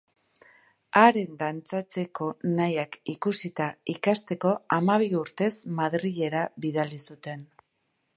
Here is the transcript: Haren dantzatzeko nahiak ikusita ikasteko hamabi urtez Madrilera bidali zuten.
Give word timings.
Haren 0.99 1.35
dantzatzeko 1.41 2.29
nahiak 2.59 2.97
ikusita 3.13 3.67
ikasteko 3.95 4.55
hamabi 4.77 5.11
urtez 5.21 5.51
Madrilera 5.81 6.43
bidali 6.67 7.01
zuten. 7.13 7.45